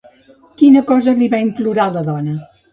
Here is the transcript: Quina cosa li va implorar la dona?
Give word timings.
Quina 0.61 0.83
cosa 0.93 1.15
li 1.21 1.29
va 1.35 1.43
implorar 1.45 1.89
la 1.99 2.05
dona? 2.13 2.37